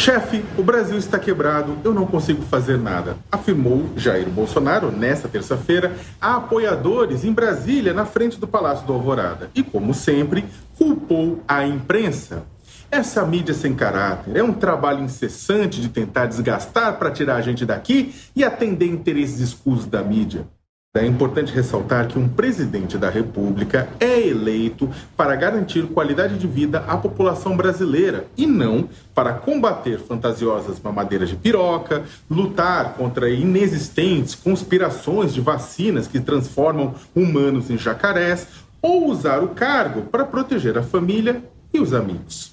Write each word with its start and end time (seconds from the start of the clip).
Chefe, 0.00 0.42
o 0.56 0.62
Brasil 0.62 0.96
está 0.96 1.18
quebrado, 1.18 1.76
eu 1.84 1.92
não 1.92 2.06
consigo 2.06 2.40
fazer 2.40 2.78
nada, 2.78 3.18
afirmou 3.30 3.90
Jair 3.94 4.30
Bolsonaro 4.30 4.90
nesta 4.90 5.28
terça-feira 5.28 5.94
a 6.18 6.36
apoiadores 6.36 7.22
em 7.22 7.30
Brasília, 7.30 7.92
na 7.92 8.06
frente 8.06 8.40
do 8.40 8.48
Palácio 8.48 8.86
do 8.86 8.94
Alvorada. 8.94 9.50
E, 9.54 9.62
como 9.62 9.92
sempre, 9.92 10.46
culpou 10.78 11.42
a 11.46 11.66
imprensa. 11.66 12.44
Essa 12.90 13.26
mídia 13.26 13.52
sem 13.52 13.74
caráter 13.74 14.38
é 14.38 14.42
um 14.42 14.54
trabalho 14.54 15.04
incessante 15.04 15.82
de 15.82 15.90
tentar 15.90 16.24
desgastar 16.24 16.98
para 16.98 17.10
tirar 17.10 17.36
a 17.36 17.42
gente 17.42 17.66
daqui 17.66 18.14
e 18.34 18.42
atender 18.42 18.86
interesses 18.86 19.38
escusos 19.38 19.84
da 19.84 20.02
mídia. 20.02 20.46
É 20.92 21.06
importante 21.06 21.52
ressaltar 21.52 22.08
que 22.08 22.18
um 22.18 22.28
presidente 22.28 22.98
da 22.98 23.08
República 23.08 23.88
é 24.00 24.26
eleito 24.26 24.90
para 25.16 25.36
garantir 25.36 25.86
qualidade 25.86 26.36
de 26.36 26.48
vida 26.48 26.80
à 26.80 26.96
população 26.96 27.56
brasileira 27.56 28.26
e 28.36 28.44
não 28.44 28.88
para 29.14 29.34
combater 29.34 30.00
fantasiosas 30.00 30.80
mamadeiras 30.80 31.28
de 31.28 31.36
piroca, 31.36 32.02
lutar 32.28 32.94
contra 32.94 33.30
inexistentes 33.30 34.34
conspirações 34.34 35.32
de 35.32 35.40
vacinas 35.40 36.08
que 36.08 36.18
transformam 36.18 36.96
humanos 37.14 37.70
em 37.70 37.78
jacarés 37.78 38.48
ou 38.82 39.08
usar 39.08 39.44
o 39.44 39.50
cargo 39.50 40.02
para 40.02 40.24
proteger 40.24 40.76
a 40.76 40.82
família 40.82 41.40
e 41.72 41.78
os 41.78 41.94
amigos. 41.94 42.50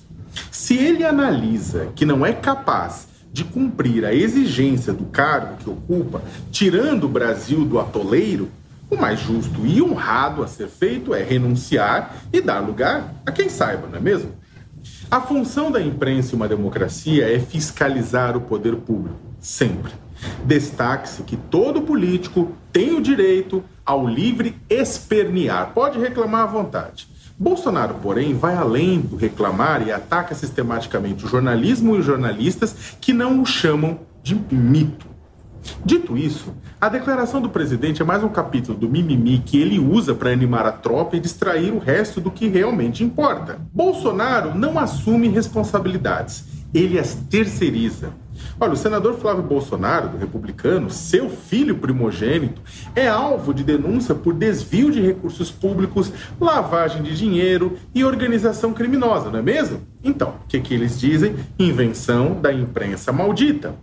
Se 0.52 0.78
ele 0.78 1.04
analisa 1.04 1.88
que 1.96 2.06
não 2.06 2.24
é 2.24 2.34
capaz 2.34 3.08
de 3.38 3.44
cumprir 3.44 4.04
a 4.04 4.12
exigência 4.12 4.92
do 4.92 5.06
cargo 5.06 5.58
que 5.58 5.70
ocupa, 5.70 6.24
tirando 6.52 7.04
o 7.04 7.08
Brasil 7.08 7.64
do 7.64 7.80
atoleiro, 7.80 8.50
o 8.90 8.98
mais 8.98 9.20
justo 9.20 9.64
e 9.64 9.80
honrado 9.80 10.42
a 10.42 10.48
ser 10.48 10.68
feito 10.68 11.14
é 11.14 11.22
renunciar 11.22 12.16
e 12.34 12.42
dar 12.42 12.62
lugar 12.62 13.14
a 13.24 13.32
quem 13.32 13.48
saiba, 13.48 13.88
não 13.88 14.00
é 14.00 14.02
mesmo? 14.02 14.32
A 15.12 15.22
função 15.22 15.70
da 15.70 15.80
imprensa 15.80 16.34
em 16.34 16.36
uma 16.36 16.48
democracia 16.48 17.32
é 17.32 17.38
fiscalizar 17.38 18.36
o 18.36 18.42
poder 18.42 18.76
público, 18.78 19.20
sempre. 19.40 19.92
Destaque-se 20.44 21.22
que 21.22 21.38
todo 21.38 21.84
político 21.84 22.54
tem 22.74 22.96
o 22.96 23.02
direito 23.02 23.64
ao 23.86 24.08
livre 24.08 24.56
espernear, 24.68 25.74
pode 25.76 26.00
reclamar 26.00 26.42
à 26.42 26.48
vontade. 26.48 27.08
Bolsonaro, 27.40 27.96
porém, 28.02 28.34
vai 28.34 28.56
além 28.56 29.00
do 29.00 29.16
reclamar 29.16 29.86
e 29.88 29.92
ataca 29.92 30.34
sistematicamente 30.34 31.24
o 31.24 31.28
jornalismo 31.28 31.96
e 31.96 32.00
os 32.00 32.06
jornalistas 32.06 32.96
que 33.00 33.14
não 33.14 33.42
o 33.42 33.46
chamam 33.46 34.00
de 34.24 34.36
mito. 34.52 35.06
Dito 35.86 36.18
isso, 36.18 36.54
a 36.82 36.90
declaração 36.90 37.40
do 37.40 37.50
presidente 37.50 38.02
é 38.02 38.06
mais 38.06 38.24
um 38.24 38.30
capítulo 38.30 38.78
do 38.78 38.90
mimimi 38.90 39.40
que 39.46 39.60
ele 39.60 39.78
usa 39.78 40.16
para 40.16 40.32
animar 40.32 40.66
a 40.66 40.72
tropa 40.72 41.16
e 41.16 41.20
distrair 41.20 41.72
o 41.72 41.80
resto 41.80 42.20
do 42.20 42.32
que 42.32 42.48
realmente 42.48 43.04
importa. 43.04 43.60
Bolsonaro 43.72 44.58
não 44.58 44.80
assume 44.80 45.28
responsabilidades, 45.28 46.46
ele 46.74 46.98
as 46.98 47.14
terceiriza. 47.14 48.14
Olha, 48.60 48.74
o 48.74 48.78
senador 48.78 49.16
Flávio 49.16 49.44
Bolsonaro, 49.44 50.10
do 50.10 50.18
republicano, 50.18 50.90
seu 50.90 51.30
filho 51.30 51.78
primogênito, 51.78 52.62
é 52.96 53.08
alvo 53.08 53.54
de 53.54 53.64
denúncia 53.64 54.16
por 54.16 54.34
desvio 54.34 54.92
de 54.92 55.02
recursos 55.02 55.52
públicos, 55.52 56.12
lavagem 56.40 57.04
de 57.04 57.16
dinheiro 57.16 57.78
e 57.94 58.04
organização 58.04 58.74
criminosa, 58.74 59.30
não 59.30 59.40
é 59.40 59.42
mesmo? 59.42 59.82
Então, 60.04 60.36
o 60.44 60.48
que, 60.48 60.60
que 60.60 60.74
eles 60.74 61.00
dizem? 61.00 61.36
Invenção 61.60 62.40
da 62.42 62.52
imprensa 62.52 63.12
maldita. 63.12 63.76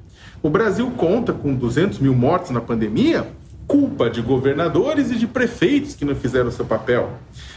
O 0.43 0.51
Brasil 0.51 0.91
conta 0.97 1.33
com 1.33 1.55
200 1.55 1.99
mil 2.01 2.15
mortes 2.15 2.51
na 2.51 2.61
pandemia? 2.61 3.27
Culpa 3.75 4.09
de 4.09 4.23
governadores 4.23 5.11
e 5.11 5.17
de 5.17 5.27
prefeitos 5.27 5.97
que 5.97 6.05
não 6.05 6.15
fizeram 6.15 6.49
seu 6.49 6.65
papel. 6.65 7.11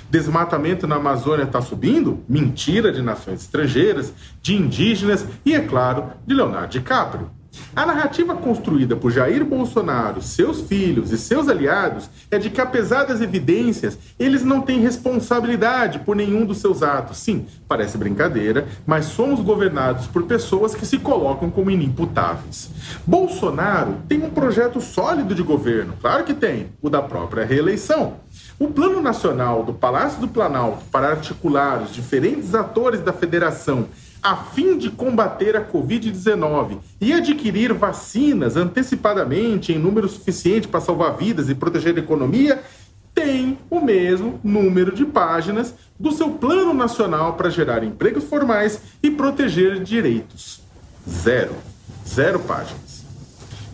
Desmatamento 0.09 0.87
na 0.87 0.95
Amazônia 0.95 1.43
está 1.43 1.61
subindo? 1.61 2.23
Mentira 2.27 2.91
de 2.91 3.03
nações 3.03 3.41
estrangeiras, 3.41 4.11
de 4.41 4.55
indígenas 4.55 5.27
e, 5.45 5.53
é 5.53 5.59
claro, 5.59 6.13
de 6.25 6.33
Leonardo 6.33 6.69
DiCaprio. 6.69 7.29
A 7.75 7.85
narrativa 7.85 8.35
construída 8.35 8.95
por 8.95 9.11
Jair 9.11 9.45
Bolsonaro, 9.45 10.21
seus 10.21 10.61
filhos 10.61 11.11
e 11.11 11.17
seus 11.17 11.47
aliados 11.47 12.09
é 12.31 12.37
de 12.37 12.49
que, 12.49 12.59
apesar 12.59 13.05
das 13.05 13.21
evidências, 13.21 13.97
eles 14.17 14.43
não 14.43 14.61
têm 14.61 14.79
responsabilidade 14.79 15.99
por 15.99 16.15
nenhum 16.15 16.45
dos 16.45 16.57
seus 16.57 16.81
atos. 16.81 17.17
Sim, 17.17 17.45
parece 17.67 17.97
brincadeira, 17.97 18.67
mas 18.85 19.05
somos 19.05 19.39
governados 19.41 20.07
por 20.07 20.23
pessoas 20.23 20.73
que 20.73 20.85
se 20.85 20.97
colocam 20.97 21.49
como 21.49 21.69
inimputáveis. 21.69 22.69
Bolsonaro 23.05 23.97
tem 24.07 24.23
um 24.23 24.29
projeto 24.29 24.81
sólido 24.81 25.35
de 25.35 25.43
governo, 25.43 25.93
claro 26.01 26.23
que 26.23 26.33
tem, 26.33 26.69
o 26.81 26.89
da 26.89 27.01
própria 27.01 27.45
reeleição. 27.45 28.15
O 28.59 28.69
Plano 28.69 29.01
Nacional 29.01 29.63
do 29.63 29.73
Palácio 29.73 30.19
do 30.19 30.27
Planalto 30.27 30.83
para 30.91 31.09
articular 31.09 31.83
os 31.83 31.93
diferentes 31.93 32.55
atores 32.55 33.01
da 33.01 33.13
federação 33.13 33.87
a 34.27 34.35
fim 34.35 34.77
de 34.77 34.89
combater 34.89 35.55
a 35.55 35.63
Covid-19 35.63 36.79
e 36.99 37.13
adquirir 37.13 37.71
vacinas 37.71 38.57
antecipadamente 38.57 39.71
em 39.71 39.79
número 39.79 40.09
suficiente 40.09 40.67
para 40.67 40.81
salvar 40.81 41.15
vidas 41.15 41.49
e 41.49 41.55
proteger 41.55 41.95
a 41.95 41.99
economia, 41.99 42.61
tem 43.15 43.57
o 43.69 43.79
mesmo 43.79 44.37
número 44.43 44.93
de 44.93 45.05
páginas 45.05 45.73
do 45.97 46.11
seu 46.11 46.31
Plano 46.31 46.73
Nacional 46.73 47.35
para 47.35 47.49
gerar 47.49 47.85
empregos 47.85 48.25
formais 48.25 48.81
e 49.01 49.09
proteger 49.09 49.81
direitos. 49.81 50.59
Zero. 51.09 51.55
Zero 52.05 52.41
páginas. 52.41 53.05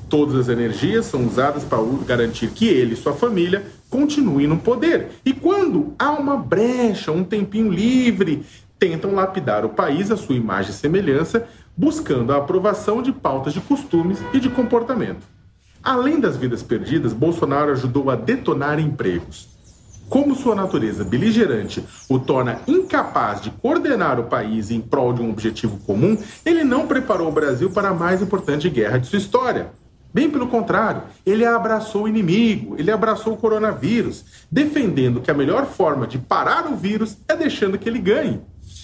Todas 0.08 0.36
as 0.36 0.50
energias 0.50 1.08
são 1.08 1.26
usadas 1.26 1.64
para 1.64 1.80
garantir 2.06 2.50
que 2.50 2.68
ele 2.68 2.94
e 2.94 2.98
sua 2.98 3.14
família 3.14 3.66
continuem 3.90 4.46
no 4.46 4.58
poder. 4.58 5.10
E 5.26 5.34
quando 5.34 5.96
há 5.98 6.12
uma 6.12 6.38
brecha, 6.38 7.12
um 7.12 7.24
tempinho 7.24 7.72
livre 7.72 8.46
tentam 8.84 9.16
lapidar 9.16 9.64
o 9.64 9.70
país 9.70 10.12
à 10.12 10.18
sua 10.18 10.36
imagem 10.36 10.72
e 10.72 10.74
semelhança, 10.74 11.48
buscando 11.76 12.34
a 12.34 12.38
aprovação 12.38 13.02
de 13.02 13.14
pautas 13.14 13.54
de 13.54 13.62
costumes 13.62 14.20
e 14.34 14.42
de 14.42 14.50
comportamento. 14.50 15.26
Além 15.82 16.20
das 16.20 16.36
vidas 16.36 16.62
perdidas, 16.62 17.14
Bolsonaro 17.14 17.72
ajudou 17.72 18.12
a 18.12 18.18
detonar 18.18 18.80
empregos. 18.80 19.48
Como 20.10 20.36
sua 20.36 20.54
natureza 20.54 21.06
beligerante 21.06 21.82
o 22.10 22.20
torna 22.20 22.60
incapaz 22.68 23.40
de 23.40 23.52
coordenar 23.52 24.20
o 24.20 24.26
país 24.26 24.70
em 24.70 24.82
prol 24.82 25.14
de 25.14 25.22
um 25.22 25.30
objetivo 25.30 25.78
comum, 25.86 26.18
ele 26.46 26.66
não 26.66 26.86
preparou 26.86 27.30
o 27.30 27.32
Brasil 27.32 27.70
para 27.72 27.88
a 27.88 27.94
mais 27.94 28.22
importante 28.22 28.70
guerra 28.70 28.98
de 28.98 29.08
sua 29.08 29.18
história. 29.18 29.72
Bem 30.14 30.30
pelo 30.30 30.48
contrário, 30.48 31.04
ele 31.26 31.46
abraçou 31.46 32.04
o 32.04 32.08
inimigo, 32.08 32.76
ele 32.78 32.92
abraçou 32.92 33.34
o 33.34 33.38
coronavírus, 33.38 34.26
defendendo 34.52 35.22
que 35.22 35.32
a 35.32 35.34
melhor 35.34 35.66
forma 35.68 36.06
de 36.06 36.18
parar 36.18 36.70
o 36.70 36.76
vírus 36.76 37.18
é 37.30 37.36
deixando 37.36 37.78
que 37.78 37.88
ele 37.88 38.00
ganhe. 38.00 38.42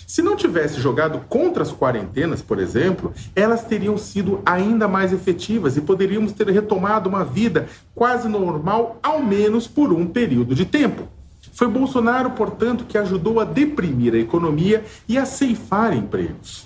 Se 0.09 0.24
não 0.24 0.36
tivesse 0.36 0.81
jogado 0.81 1.20
contra 1.30 1.62
as 1.62 1.72
quarentenas, 1.72 2.42
por 2.42 2.58
exemplo, 2.58 3.14
elas 3.36 3.64
teriam 3.64 3.96
sido 3.96 4.42
ainda 4.44 4.88
mais 4.88 5.14
efetivas 5.14 5.78
e 5.78 5.81
poderíamos 5.81 6.31
ter 6.31 6.50
retomado 6.50 7.08
uma 7.08 7.24
vida 7.24 7.68
quase 7.94 8.28
normal, 8.28 8.98
ao 9.03 9.22
menos 9.22 9.68
por 9.68 9.94
um 9.94 10.08
período 10.08 10.56
de 10.56 10.66
tempo. 10.66 11.03
Foi 11.53 11.68
Bolsonaro, 11.68 12.31
portanto, 12.31 12.86
que 12.86 12.98
ajudou 12.98 13.40
a 13.40 13.44
deprimir 13.44 14.16
a 14.16 14.18
economia 14.18 14.84
e 15.08 15.16
a 15.16 15.28
ceifar 15.28 15.96
empregos. 15.96 16.66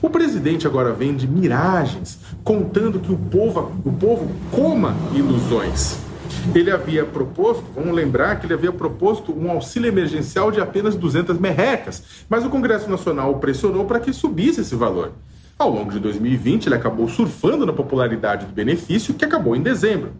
O 0.00 0.08
presidente 0.08 0.64
agora 0.64 0.92
vende 0.92 1.26
miragens, 1.26 2.20
contando 2.44 3.00
que 3.00 3.10
o 3.10 3.18
povo, 3.18 3.72
o 3.84 3.90
povo 3.90 4.30
coma 4.52 4.94
ilusões. 5.12 6.07
Ele 6.54 6.70
havia 6.70 7.04
proposto, 7.04 7.64
vamos 7.74 7.94
lembrar 7.94 8.38
que 8.38 8.46
ele 8.46 8.54
havia 8.54 8.72
proposto 8.72 9.32
um 9.32 9.50
auxílio 9.50 9.88
emergencial 9.88 10.50
de 10.50 10.60
apenas 10.60 10.96
200 10.96 11.38
merrecas, 11.38 12.24
mas 12.28 12.44
o 12.44 12.50
Congresso 12.50 12.90
Nacional 12.90 13.32
o 13.32 13.38
pressionou 13.38 13.84
para 13.84 14.00
que 14.00 14.12
subisse 14.12 14.60
esse 14.60 14.74
valor. 14.74 15.12
Ao 15.58 15.68
longo 15.68 15.90
de 15.90 15.98
2020, 15.98 16.66
ele 16.66 16.76
acabou 16.76 17.08
surfando 17.08 17.66
na 17.66 17.72
popularidade 17.72 18.46
do 18.46 18.52
benefício, 18.52 19.14
que 19.14 19.24
acabou 19.24 19.56
em 19.56 19.62
dezembro. 19.62 20.12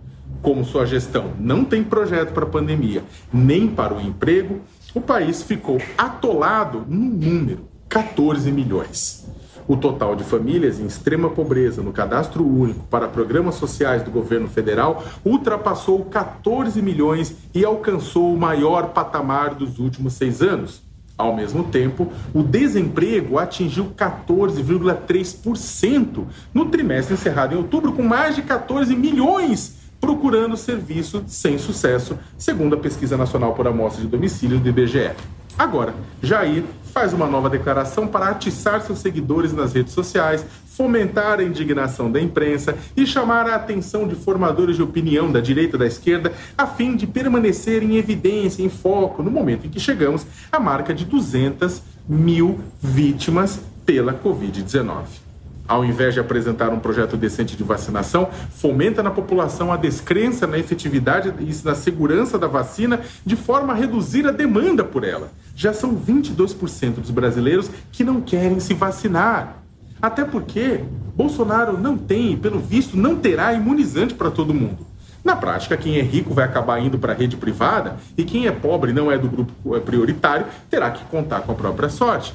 Como 0.42 0.64
sua 0.64 0.84
gestão 0.84 1.32
não 1.38 1.64
tem 1.64 1.84
projeto 1.84 2.32
para 2.32 2.44
a 2.44 2.48
pandemia, 2.48 3.04
nem 3.32 3.68
para 3.68 3.94
o 3.94 4.00
emprego, 4.00 4.60
o 4.94 5.00
país 5.00 5.42
ficou 5.42 5.80
atolado 5.96 6.84
no 6.88 6.98
número 6.98 7.68
14 7.88 8.50
milhões. 8.50 9.27
O 9.68 9.76
total 9.76 10.16
de 10.16 10.24
famílias 10.24 10.80
em 10.80 10.86
extrema 10.86 11.28
pobreza 11.28 11.82
no 11.82 11.92
cadastro 11.92 12.42
único 12.42 12.84
para 12.84 13.06
programas 13.06 13.56
sociais 13.56 14.02
do 14.02 14.10
governo 14.10 14.48
federal 14.48 15.04
ultrapassou 15.22 16.06
14 16.06 16.80
milhões 16.80 17.36
e 17.54 17.66
alcançou 17.66 18.32
o 18.32 18.38
maior 18.38 18.94
patamar 18.94 19.54
dos 19.54 19.78
últimos 19.78 20.14
seis 20.14 20.40
anos. 20.40 20.80
Ao 21.18 21.36
mesmo 21.36 21.64
tempo, 21.64 22.10
o 22.32 22.42
desemprego 22.42 23.38
atingiu 23.38 23.92
14,3% 23.94 26.24
no 26.54 26.64
trimestre 26.66 27.12
encerrado 27.12 27.54
em 27.54 27.58
outubro, 27.58 27.92
com 27.92 28.02
mais 28.02 28.36
de 28.36 28.42
14 28.42 28.96
milhões 28.96 29.76
procurando 30.00 30.56
serviço 30.56 31.24
sem 31.26 31.58
sucesso, 31.58 32.18
segundo 32.38 32.74
a 32.74 32.78
Pesquisa 32.78 33.18
Nacional 33.18 33.52
por 33.52 33.66
Amostra 33.66 34.00
de 34.00 34.08
Domicílio 34.08 34.58
do 34.58 34.68
IBGE. 34.68 35.10
Agora, 35.58 35.92
Jair 36.22 36.62
faz 36.92 37.12
uma 37.12 37.26
nova 37.26 37.50
declaração 37.50 38.06
para 38.06 38.28
atiçar 38.28 38.80
seus 38.80 39.00
seguidores 39.00 39.52
nas 39.52 39.72
redes 39.72 39.92
sociais, 39.92 40.46
fomentar 40.66 41.40
a 41.40 41.42
indignação 41.42 42.10
da 42.10 42.20
imprensa 42.20 42.76
e 42.96 43.04
chamar 43.04 43.48
a 43.48 43.56
atenção 43.56 44.06
de 44.06 44.14
formadores 44.14 44.76
de 44.76 44.82
opinião 44.82 45.30
da 45.32 45.40
direita 45.40 45.74
e 45.74 45.78
da 45.80 45.86
esquerda, 45.86 46.32
a 46.56 46.64
fim 46.64 46.94
de 46.94 47.08
permanecer 47.08 47.82
em 47.82 47.96
evidência, 47.96 48.62
em 48.62 48.68
foco, 48.68 49.20
no 49.20 49.32
momento 49.32 49.66
em 49.66 49.70
que 49.70 49.80
chegamos 49.80 50.24
à 50.52 50.60
marca 50.60 50.94
de 50.94 51.04
200 51.04 51.82
mil 52.08 52.60
vítimas 52.80 53.60
pela 53.84 54.14
Covid-19. 54.14 55.27
Ao 55.68 55.84
invés 55.84 56.14
de 56.14 56.20
apresentar 56.20 56.70
um 56.70 56.80
projeto 56.80 57.16
decente 57.16 57.54
de 57.54 57.62
vacinação, 57.62 58.30
fomenta 58.50 59.02
na 59.02 59.10
população 59.10 59.70
a 59.70 59.76
descrença 59.76 60.46
na 60.46 60.58
efetividade 60.58 61.32
e 61.38 61.54
na 61.64 61.74
segurança 61.74 62.38
da 62.38 62.46
vacina, 62.46 63.00
de 63.24 63.36
forma 63.36 63.74
a 63.74 63.76
reduzir 63.76 64.26
a 64.26 64.32
demanda 64.32 64.82
por 64.82 65.04
ela. 65.04 65.30
Já 65.54 65.74
são 65.74 65.94
22% 65.94 66.94
dos 66.94 67.10
brasileiros 67.10 67.70
que 67.92 68.02
não 68.02 68.22
querem 68.22 68.58
se 68.58 68.72
vacinar. 68.72 69.62
Até 70.00 70.24
porque 70.24 70.80
Bolsonaro 71.14 71.76
não 71.76 71.98
tem, 71.98 72.36
pelo 72.36 72.58
visto, 72.58 72.96
não 72.96 73.16
terá 73.16 73.52
imunizante 73.52 74.14
para 74.14 74.30
todo 74.30 74.54
mundo. 74.54 74.86
Na 75.24 75.36
prática, 75.36 75.76
quem 75.76 75.98
é 75.98 76.02
rico 76.02 76.32
vai 76.32 76.44
acabar 76.44 76.80
indo 76.80 76.98
para 76.98 77.12
a 77.12 77.16
rede 77.16 77.36
privada 77.36 77.96
e 78.16 78.24
quem 78.24 78.46
é 78.46 78.52
pobre 78.52 78.92
não 78.92 79.12
é 79.12 79.18
do 79.18 79.28
grupo 79.28 79.76
é 79.76 79.80
prioritário 79.80 80.46
terá 80.70 80.90
que 80.90 81.04
contar 81.06 81.40
com 81.40 81.52
a 81.52 81.54
própria 81.54 81.88
sorte. 81.88 82.32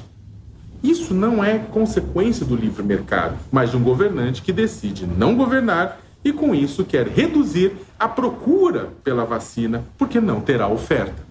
Isso 0.84 1.14
não 1.14 1.42
é 1.42 1.58
consequência 1.58 2.44
do 2.44 2.54
livre 2.54 2.82
mercado, 2.82 3.38
mas 3.50 3.70
de 3.70 3.76
um 3.78 3.82
governante 3.82 4.42
que 4.42 4.52
decide 4.52 5.06
não 5.06 5.34
governar 5.34 5.98
e, 6.22 6.30
com 6.30 6.54
isso, 6.54 6.84
quer 6.84 7.08
reduzir 7.08 7.72
a 7.98 8.06
procura 8.06 8.90
pela 9.02 9.24
vacina 9.24 9.82
porque 9.96 10.20
não 10.20 10.42
terá 10.42 10.68
oferta. 10.68 11.23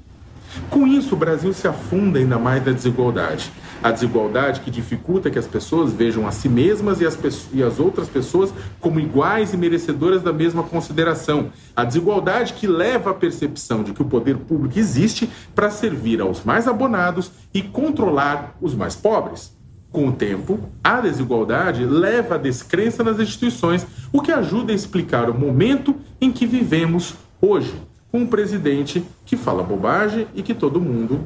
Com 0.69 0.87
isso, 0.87 1.15
o 1.15 1.17
Brasil 1.17 1.53
se 1.53 1.67
afunda 1.67 2.19
ainda 2.19 2.37
mais 2.37 2.63
da 2.63 2.71
desigualdade. 2.71 3.51
A 3.81 3.91
desigualdade 3.91 4.61
que 4.61 4.71
dificulta 4.71 5.29
que 5.29 5.37
as 5.37 5.47
pessoas 5.47 5.91
vejam 5.91 6.25
a 6.27 6.31
si 6.31 6.47
mesmas 6.47 7.01
e 7.01 7.05
as, 7.05 7.17
e 7.51 7.61
as 7.61 7.79
outras 7.79 8.07
pessoas 8.07 8.53
como 8.79 8.99
iguais 8.99 9.53
e 9.53 9.57
merecedoras 9.57 10.21
da 10.21 10.31
mesma 10.31 10.63
consideração. 10.63 11.51
A 11.75 11.83
desigualdade 11.83 12.53
que 12.53 12.65
leva 12.65 13.11
à 13.11 13.13
percepção 13.13 13.83
de 13.83 13.93
que 13.93 14.01
o 14.01 14.05
poder 14.05 14.37
público 14.37 14.79
existe 14.79 15.29
para 15.53 15.69
servir 15.69 16.21
aos 16.21 16.43
mais 16.43 16.67
abonados 16.67 17.31
e 17.53 17.61
controlar 17.61 18.55
os 18.61 18.73
mais 18.73 18.95
pobres. 18.95 19.51
Com 19.91 20.07
o 20.07 20.13
tempo, 20.13 20.59
a 20.83 21.01
desigualdade 21.01 21.85
leva 21.85 22.35
à 22.35 22.37
descrença 22.37 23.03
nas 23.03 23.19
instituições, 23.19 23.85
o 24.11 24.21
que 24.21 24.31
ajuda 24.31 24.71
a 24.71 24.75
explicar 24.75 25.29
o 25.29 25.37
momento 25.37 25.95
em 26.19 26.31
que 26.31 26.47
vivemos 26.47 27.13
hoje 27.39 27.73
com 28.13 28.19
um 28.19 28.27
presidente 28.27 29.03
que 29.25 29.35
fala 29.35 29.63
bobagem 29.63 30.27
e 30.35 30.43
que 30.43 30.53
todo 30.53 30.79
mundo 30.79 31.21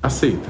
aceita. 0.00 0.48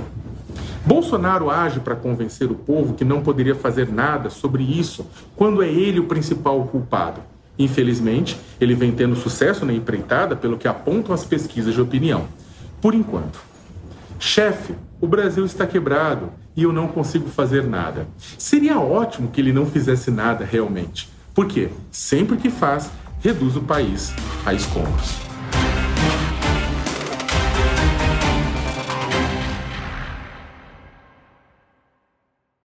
Bolsonaro 0.85 1.49
age 1.49 1.81
para 1.81 1.97
convencer 1.97 2.51
o 2.51 2.55
povo 2.55 2.93
que 2.93 3.07
não 3.07 3.23
poderia 3.23 3.55
fazer 3.55 3.89
nada 3.89 4.29
sobre 4.29 4.63
isso 4.63 5.07
quando 5.35 5.63
é 5.63 5.67
ele 5.67 5.99
o 5.99 6.05
principal 6.05 6.63
culpado. 6.67 7.23
Infelizmente, 7.59 8.39
ele 8.61 8.75
vem 8.75 8.93
tendo 8.93 9.17
sucesso 9.17 9.65
na 9.65 9.73
empreitada 9.73 10.37
pelo 10.37 10.59
que 10.59 10.69
apontam 10.69 11.15
as 11.15 11.25
pesquisas 11.25 11.73
de 11.73 11.81
opinião. 11.81 12.29
Por 12.83 12.95
enquanto. 12.95 13.41
Chefe, 14.19 14.75
o 15.01 15.07
Brasil 15.07 15.47
está 15.47 15.67
quebrado 15.67 16.33
e 16.55 16.65
eu 16.65 16.73
não 16.73 16.87
consigo 16.87 17.31
fazer 17.31 17.65
nada. 17.65 18.07
Seria 18.37 18.79
ótimo 18.79 19.31
que 19.31 19.41
ele 19.41 19.55
não 19.55 19.65
fizesse 19.65 20.11
nada 20.11 20.45
realmente. 20.45 21.09
Porque 21.35 21.71
sempre 21.91 22.37
que 22.37 22.51
faz, 22.51 22.91
reduz 23.25 23.57
o 23.57 23.63
país 23.63 24.13
a 24.45 24.53
escombros. 24.53 25.24